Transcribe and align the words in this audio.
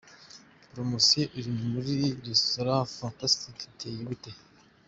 Promotion 0.71 1.31
iri 1.39 1.51
muri 1.69 1.95
Resitora 2.25 2.75
Fantastic 2.97 3.55
iteye 3.69 3.99
gute?. 4.09 4.31